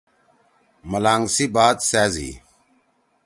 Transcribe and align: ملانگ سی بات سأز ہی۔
ملانگ 0.89 1.25
سی 1.35 1.45
بات 1.55 1.77
سأز 1.89 2.13
ہی۔ 2.23 2.31